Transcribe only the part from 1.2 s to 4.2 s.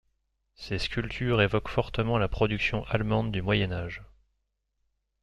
évoquent fortement la production allemande du Moyen Âge.